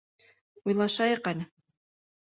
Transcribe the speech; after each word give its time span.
Уйлашайыҡ 0.71 1.31
әле. 1.35 1.49